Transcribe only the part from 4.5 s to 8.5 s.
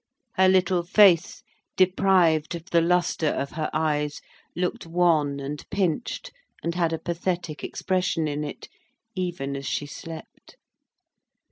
looked wan and pinched, and had a pathetic expression in